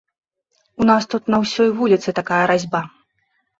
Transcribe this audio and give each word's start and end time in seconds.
У 0.83 0.87
нас 0.91 1.03
тут 1.11 1.29
на 1.35 1.41
ўсёй 1.45 1.69
вуліцы 1.83 2.17
такая 2.23 2.43
разьба! 2.55 2.85